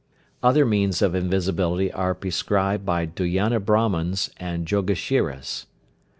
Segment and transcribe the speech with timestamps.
[0.41, 5.67] Other means of invisibility are prescribed by Duyana Brahmans and Jogashiras.